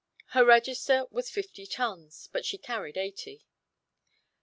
Her 0.29 0.43
register 0.43 1.05
was 1.11 1.29
fifty 1.29 1.67
tons, 1.67 2.27
but 2.33 2.43
she 2.43 2.57
carried 2.57 2.97
eighty. 2.97 3.45